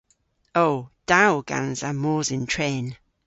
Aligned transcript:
O. 0.55 0.69
Da 1.07 1.23
o 1.35 1.37
gansa 1.49 1.89
mos 2.01 2.27
yn 2.35 2.43
tren. 2.51 2.85